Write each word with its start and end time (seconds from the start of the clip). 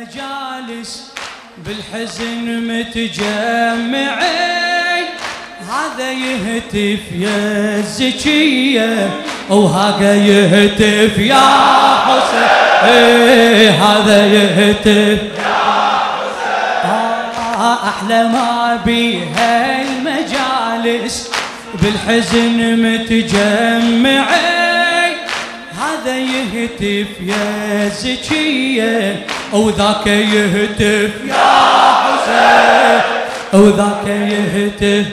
هالمجالس 0.00 1.12
بالحزن 1.66 2.46
متجمعين. 2.68 4.16
هذا 5.70 6.12
يهتف 6.12 7.00
يا 7.18 7.76
الزكية 7.78 9.10
وهذا 9.50 10.14
يهتف 10.14 11.18
يا 11.18 11.36
حسين. 12.06 13.72
هذا 13.72 14.26
يهتف 14.26 15.20
يا 15.38 15.54
حسين. 16.16 16.80
أحلى 17.88 18.28
ما 18.28 18.80
بيها 18.86 19.82
المجالس 19.82 21.30
بالحزن 21.82 22.76
متجمعين. 22.82 24.30
هذا 25.80 26.16
يهتف 26.18 27.08
يا 27.20 27.88
زكية 27.88 29.26
وذاك 29.52 30.06
يهتف 30.06 31.10
يا 31.28 31.34
حسين 32.02 33.00
وذاك 33.52 34.06
يهتف 34.06 35.06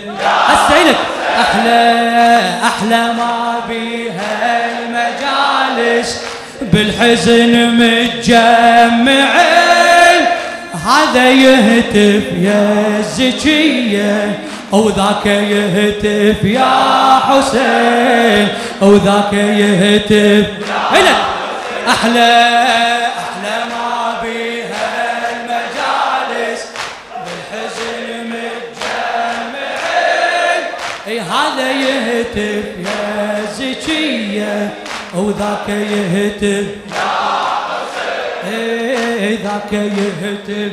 السيلك 0.54 0.98
أحلى 1.42 2.40
أحلى 2.64 3.14
ما 3.14 3.60
بيها 3.70 4.66
المجالس 4.70 6.22
بالحزن 6.62 7.54
متجمعين 7.80 9.18
هذا 10.88 11.30
يهتف 11.30 12.24
يا 12.42 13.02
زكية 13.02 14.40
وذاك 14.72 15.26
يهتف 15.26 16.44
يا 16.44 17.20
حسين 17.28 18.48
وذاك 18.82 19.34
يهتف 19.34 20.48
إلك 20.94 21.18
أحلى 21.90 22.97
يهتف 32.38 32.86
يا 32.86 33.46
زكية 33.54 34.74
وذاك 35.14 35.70
يهتف. 35.70 36.68
يا 36.94 37.10
حسين 37.68 39.38
ذاك 39.44 39.74
يهتف. 39.74 40.72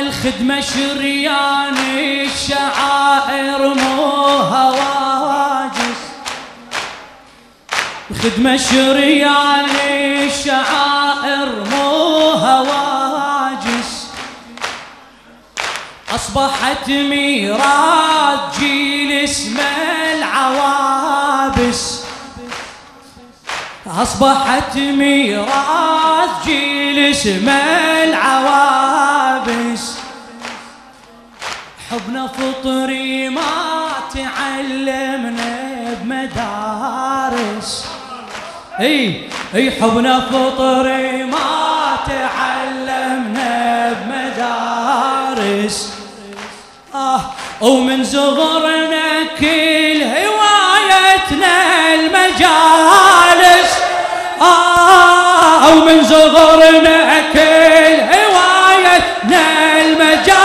الخدمة 0.00 0.60
شريان 0.60 1.76
الشعائر 2.24 3.74
مو 3.74 4.02
هواجس. 4.54 6.02
الخدمة 8.10 8.56
شريان 8.56 9.66
الشعائر 10.26 11.65
أصبحت 16.26 16.88
ميراث 16.88 18.58
جيل 18.58 19.12
اسمه 19.24 19.62
العوابس. 20.18 22.02
أصبحت 23.86 24.76
ميراث 24.76 26.30
جيل 26.44 26.98
اسمه 27.10 27.52
العوابس. 28.04 29.82
حبنا 31.90 32.26
فطري 32.26 33.28
ما 33.28 33.42
تعلمنا 34.14 35.54
بمدارس. 36.02 37.86
إي 38.80 39.30
إي 39.54 39.70
حبنا 39.70 40.20
فطري 40.20 41.24
ما 41.24 41.96
تعلمنا 42.06 42.45
ومن 47.60 48.04
صغرنا 48.04 49.24
كل 49.40 50.02
هوايتنا 50.02 51.54
المجالس. 51.94 53.70
آه 54.40 55.74
ومن 55.74 56.04
صغرنا 56.04 56.98
كل 57.32 57.94
هوايتنا 58.12 59.44
المجالس. 59.80 60.36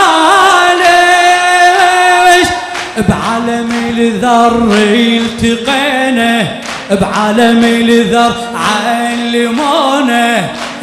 بعالم 3.08 3.70
الذر 3.98 4.72
التقينا 4.72 6.32
بعالم 6.90 7.64
الذر 7.64 8.34
علمونا. 8.54 10.26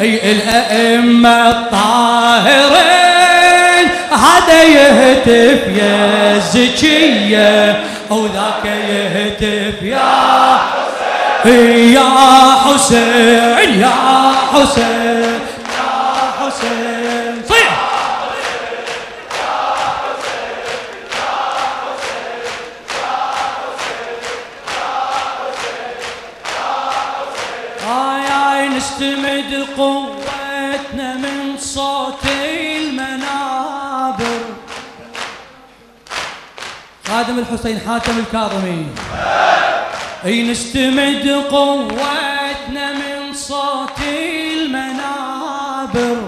أي 0.00 0.32
الأئمة 0.32 1.50
الطاهرين. 1.50 2.99
هذا 4.10 4.62
يهتف 4.62 5.68
يا 5.82 6.38
زكيه 6.38 7.80
وذاك 8.10 8.64
يهتف 8.64 9.82
يا 9.82 10.58
حسين 10.58 11.94
يا 11.94 12.10
حسين 12.64 13.80
يا 13.80 13.92
حسين. 14.52 14.99
خادم 37.20 37.38
الحسين 37.38 37.80
حاتم 37.86 38.18
الكاظمي. 38.18 38.86
اي 40.24 40.50
نستمد 40.50 41.28
قوتنا 41.50 42.92
من 42.92 43.34
صوت 43.34 43.98
المنابر. 44.58 46.18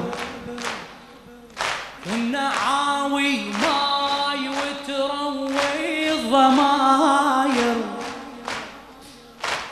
والنعاوي 2.07 3.37
ماي 3.37 4.49
وتروي 4.49 6.13
الضماير 6.13 7.77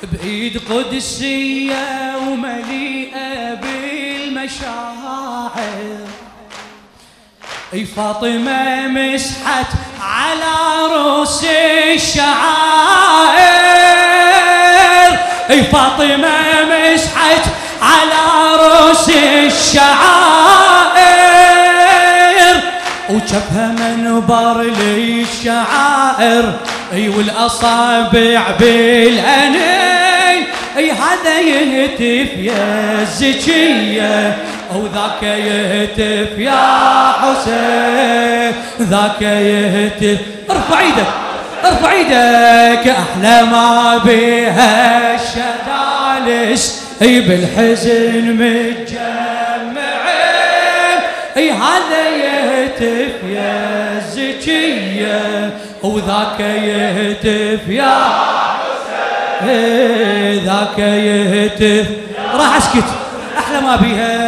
بإيد 0.02 0.60
قدسية 0.70 2.16
ومليئة 2.16 3.54
بالمشاعر. 3.54 4.70
أي 7.72 7.84
فاطمة 7.84 8.88
مسحت 8.88 9.66
على 10.30 10.54
رؤوس 10.94 11.44
الشعائر. 11.94 12.30
إي 15.50 15.62
فاطمة 15.62 16.36
مسحت 16.70 17.44
على 17.82 18.22
رؤوس 18.56 19.08
الشعائر. 19.08 19.90
وجبها 23.10 23.66
منبر 23.78 24.62
للشعائر. 24.62 26.52
إي 26.92 27.08
والأصابع 27.08 28.42
بالعينين 28.60 30.46
إي 30.76 30.90
هذا 30.90 31.40
يهتف 31.40 32.36
يا 32.36 33.04
زكية. 33.04 34.38
أو 34.72 34.86
ذاك 34.86 35.22
يهتف 35.22 36.38
يا 36.38 37.12
حسين 37.12 38.52
ذاك 38.80 39.22
يهتف 39.22 40.18
ارفع 40.50 40.80
إيدك 40.80 41.06
ارفع 41.64 41.92
إيدك 41.92 42.88
أحلى 42.88 43.42
ما 43.42 43.98
بها 44.04 45.14
الشدالس 45.14 46.84
أي 47.02 47.20
بالحزن 47.20 48.32
متجمعين 48.34 48.90
أي 51.36 51.50
هذا 51.50 52.08
يهتف 52.08 53.24
يا 53.28 54.02
زكيه 54.14 55.50
وذاك 55.82 56.40
يهتف 56.40 57.68
يا 57.68 57.94
حسين 59.40 60.44
ذاك 60.44 60.78
يهتف 60.78 61.86
راح 62.34 62.56
أسكت 62.56 62.84
أحلى 63.38 63.60
ما 63.60 63.76
بيها 63.76 64.19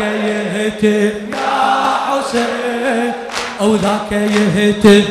يهتف 0.00 1.14
يا 1.32 1.98
حسين 2.08 3.12
وذاك 3.60 4.12
يهتف 4.12 5.04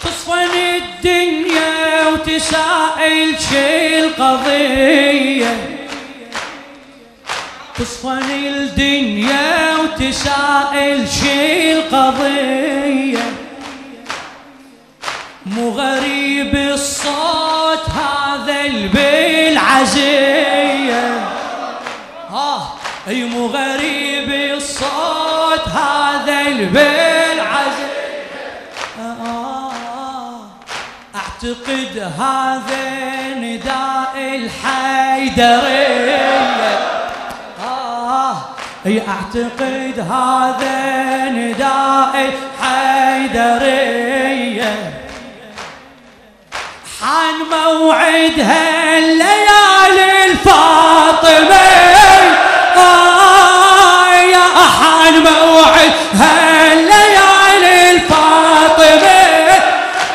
تصفن 0.00 0.50
الدنيا 0.76 2.06
وتسائل 2.08 3.34
شي 3.50 3.98
القضية 4.04 5.56
تصفن 7.78 8.30
الدنيا 8.30 9.76
وتسائل 9.76 11.08
شي 11.08 11.72
القضية 11.72 13.22
مو 15.46 15.70
غريب 15.70 16.54
الصوت 16.56 17.84
هذا 17.88 18.60
البالعزية 18.64 20.31
ها 20.31 20.31
أي 23.08 23.24
مو 23.24 23.46
غريب 23.46 24.54
الصوت 24.56 25.68
هذا 25.68 26.40
البالعزية 26.40 27.92
أعتقد 31.14 31.98
هذا 32.18 32.84
نداء 33.34 34.14
الحيدرية. 34.34 35.82
آه. 37.64 38.36
أي 38.86 39.02
أعتقد 39.08 39.96
هذا 40.10 40.78
نداء 41.28 42.30
الحيدرية. 43.42 43.92
حان 47.00 47.34
موعدها 47.50 48.98
الليالي 48.98 50.24
الفاطمة 50.24 52.11
يا 54.32 54.46
حان 54.80 55.14
موعدها 55.22 56.72
الليالي 56.72 57.90
الفاطمة. 57.90 59.22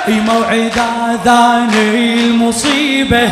اي 0.07 0.13
موعد 0.13 0.77
آذان 1.09 1.74
المصيبة 1.74 3.30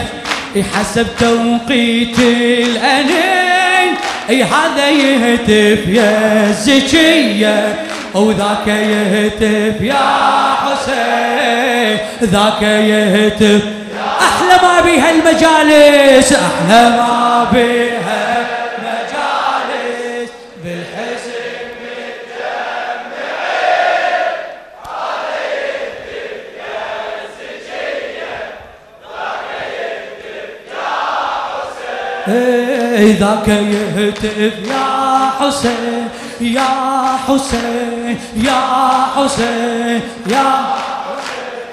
حسب 0.73 1.07
توقيت 1.19 2.19
الأنين. 2.19 3.95
إي 4.29 4.43
هذا 4.43 4.89
يهتف 4.89 5.87
يا 5.87 6.47
الزكية 6.49 7.75
أو 8.15 8.31
ذاك 8.31 8.67
يهتف 8.67 9.81
يا 9.81 10.55
حسين. 10.65 11.97
ذاك 12.23 12.61
يهتف 12.61 13.61
أحلى 14.21 14.55
ما 14.63 14.81
بها 14.81 15.09
المجالس 15.09 16.33
أحلى 16.33 16.89
ما 16.89 17.47
بها 17.53 17.94
ذاك 32.27 33.47
يهتف 33.47 34.67
يا 34.67 35.29
حسين 35.39 36.09
يا 36.41 37.17
حسين 37.27 38.19
يا 38.35 38.61
حسين 39.15 40.01
يا 40.27 40.47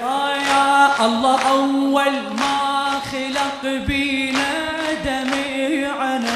آه 0.03 0.35
يا 0.35 1.05
الله 1.05 1.39
أول 1.49 2.13
ما 2.39 2.89
خلق 3.11 3.61
بينا 3.87 4.49
دميعنا 5.05 6.33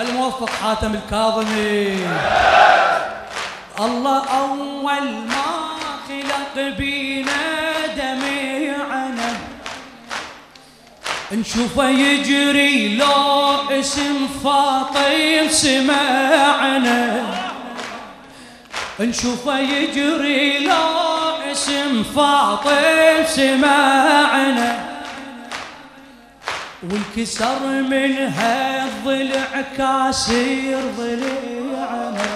الموفق 0.00 0.50
حاتم 0.50 0.94
الكاظمي. 0.94 2.06
الله 3.80 4.22
أول 4.40 5.04
ما 5.28 5.46
خلق 6.08 6.76
بينا 6.78 7.55
نشوفه 11.32 11.88
يجري 11.88 12.96
لو 12.96 13.54
اسم 13.70 14.28
فاطم 14.44 15.48
سمعنا. 15.48 17.22
نشوفه 19.00 19.58
يجري 19.58 20.58
لو 20.58 20.98
اسم 21.52 22.02
فاطم 22.16 23.24
سمعنا. 23.26 24.86
والكسر 26.82 27.60
منها 27.66 28.84
الضلع 28.84 29.64
كاسر 29.76 30.80
ضلعنا. 30.98 32.26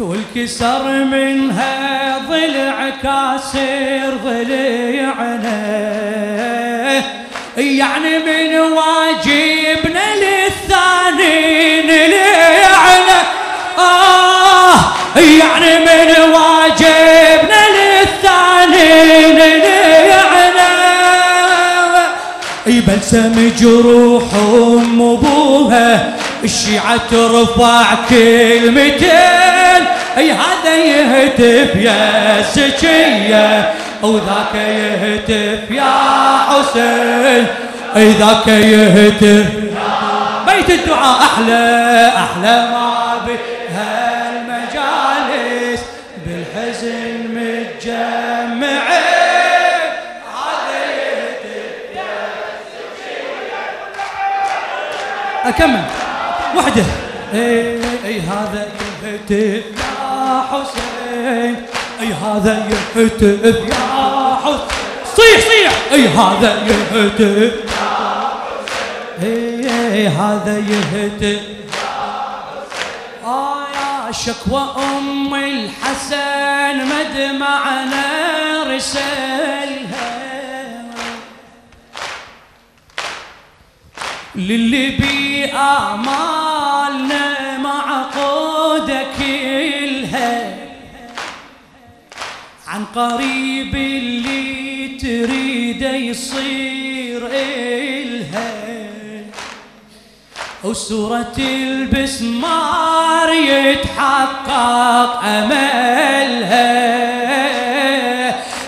والكسر 0.00 1.04
منها 1.04 2.18
ضلع 2.18 2.90
كاسر 3.02 4.16
ضلعنا. 4.24 5.97
يعني 7.58 8.18
من 8.18 8.54
واجبنا 8.58 10.04
للثاني 10.14 11.82
نلعنا 11.82 13.20
آه 13.78 14.74
يعني 15.16 15.78
من 15.78 16.32
واجبنا 16.32 17.62
للثاني 17.76 19.32
نلعنا 19.32 20.68
أي 22.66 22.80
بلسم 22.80 23.52
جروح 23.58 24.22
أم 24.34 25.02
أبوها 25.02 26.14
الشيعة 26.44 26.96
ترفع 27.10 27.84
كلمتين 28.10 29.84
أي 30.18 30.32
هذا 30.32 30.76
يهتف 30.76 31.76
يا 31.76 32.42
سكية 32.52 33.72
أو 34.04 34.18
ذاك 34.18 34.54
يهتف 34.54 35.70
يا 35.70 35.92
حسين 36.48 37.46
اي 37.96 38.12
ذاك 38.12 38.48
يهتف 38.48 39.46
بيت 40.46 40.70
الدعاء 40.70 41.22
أحلى 41.22 42.12
أحلى 42.16 42.70
ما 42.70 43.18
بها 43.26 44.30
المجالس 44.30 45.80
بالحزن 46.26 47.18
متجمعين 47.34 48.78
هذا 50.34 50.78
يهتف 50.90 51.98
أكمل. 55.44 55.84
وحده. 56.56 56.84
اي 57.34 57.80
اي 58.04 58.20
هذا 58.20 58.66
يهتف 59.04 59.64
يا 59.78 60.42
حسين. 60.52 61.77
أي 62.00 62.12
هذا 62.12 62.66
يهتف 62.70 63.44
يا 63.44 64.36
حسين 64.44 64.58
صيح 65.16 65.40
صيح. 65.40 65.72
أي 65.92 66.08
هذا 66.08 66.52
يهتف 66.66 67.52
اي 69.22 70.08
هذا 70.08 70.58
يهتف 70.58 71.40
آه 73.24 73.66
يا 73.74 74.12
شكوى 74.12 74.74
أم 74.76 75.34
الحسن 75.34 76.76
مدمعنا 76.86 78.04
رسلها 78.66 80.08
للي 84.34 84.90
بآمالنا 85.48 87.27
قريب 92.94 93.74
اللي 93.74 94.88
تريده 95.00 95.90
يصير 95.90 97.28
إلها. 97.32 98.52
وسورة 100.64 101.36
البسمار 101.38 103.32
يتحقق 103.32 105.24
أملها. 105.24 106.78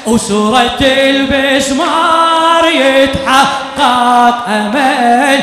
وسورة 0.06 0.78
البسمار 0.80 2.64
يتحقق 2.64 4.48
أمل 4.48 5.40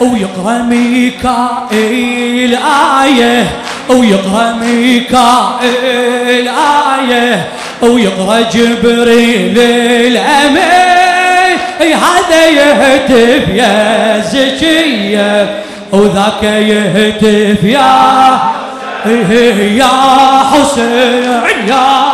ويقرأ 0.00 0.58
ميكائيل 0.62 2.54
آية. 3.02 3.46
ويقرأ 3.88 4.52
ميكائيل 4.52 6.48
آية. 6.48 7.48
ويقرأ 7.82 8.40
جبريل 8.40 9.58
الأمين. 9.58 11.58
هذا 11.80 12.46
يهتف 12.46 13.48
يا 13.48 14.20
زكية 14.20 15.50
وذاك 15.92 16.42
يهتف 16.42 17.64
يا 17.64 18.38
يا 19.60 19.90
حسين 20.52 21.68
يا 21.68 22.11